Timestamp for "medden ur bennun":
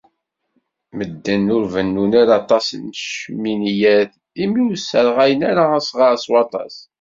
0.97-2.11